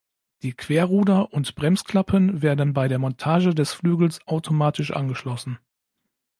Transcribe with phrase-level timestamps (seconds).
[0.41, 5.59] Die Querruder und Bremsklappen werden bei der Montage des Flügels automatisch angeschlossen.